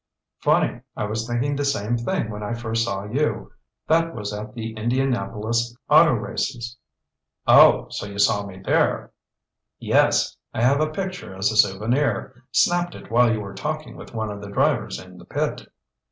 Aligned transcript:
"Funny. 0.39 0.81
I 0.97 1.03
was 1.05 1.27
thinking 1.27 1.55
the 1.55 1.63
same 1.63 1.95
thing 1.95 2.31
when 2.31 2.41
I 2.41 2.55
first 2.55 2.85
saw 2.85 3.03
you—that 3.03 4.15
was 4.15 4.33
at 4.33 4.55
the 4.55 4.73
Indianapolis 4.73 5.75
auto 5.91 6.13
races." 6.13 6.75
"Oh, 7.45 7.85
so 7.91 8.07
you 8.07 8.17
saw 8.17 8.43
me 8.43 8.57
there?" 8.57 9.11
"Yes, 9.77 10.35
I 10.55 10.63
have 10.63 10.81
a 10.81 10.89
picture 10.89 11.35
as 11.35 11.51
a 11.51 11.55
souvenir. 11.55 12.43
Snapped 12.51 12.95
it 12.95 13.11
while 13.11 13.31
you 13.31 13.41
were 13.41 13.53
talking 13.53 13.95
with 13.95 14.11
one 14.11 14.31
of 14.31 14.41
the 14.41 14.49
drivers 14.49 14.99
in 14.99 15.19
the 15.19 15.25
pit." 15.25 15.67